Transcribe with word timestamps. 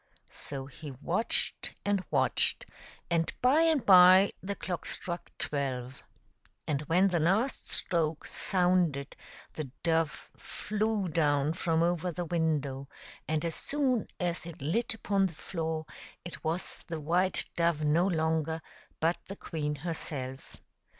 So 0.31 0.65
he 0.65 0.89
watched 0.89 1.75
and 1.85 2.03
watched, 2.09 2.65
and 3.11 3.31
by 3.39 3.61
and 3.61 3.85
by 3.85 4.31
the 4.41 4.55
clock 4.55 4.87
struck 4.87 5.29
twelve. 5.37 6.01
And 6.65 6.81
when 6.87 7.09
the 7.09 7.19
last 7.19 7.71
stroke 7.71 8.25
sounded 8.25 9.15
the 9.53 9.65
dove 9.83 10.31
flew 10.35 11.07
down 11.07 11.53
from 11.53 11.83
over 11.83 12.11
the 12.11 12.25
window, 12.25 12.89
and 13.27 13.45
as 13.45 13.53
soon 13.53 14.07
as 14.19 14.47
it 14.47 14.59
lit 14.59 14.95
upon 14.95 15.27
the 15.27 15.33
floor 15.35 15.85
it 16.25 16.43
was 16.43 16.83
the 16.87 16.99
white 16.99 17.45
dove 17.55 17.83
no 17.83 18.07
longer, 18.07 18.59
but 18.99 19.17
the 19.27 19.35
queen 19.35 19.75
herself. 19.85 20.57